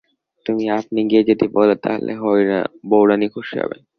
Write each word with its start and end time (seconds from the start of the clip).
তুমি 0.45 0.63
আপনি 0.79 0.99
গিয়ে 1.09 1.23
যদি 1.29 1.45
বল 1.55 1.69
তা 1.83 1.91
হলে 2.21 2.57
বউরানী 2.89 3.27
খুশি 3.35 3.55
হবেন। 3.61 3.81